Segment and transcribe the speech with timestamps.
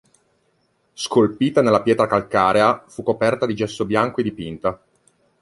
[0.93, 4.81] Scolpita nella pietra calcarea, fu coperta di gesso bianco e dipinta.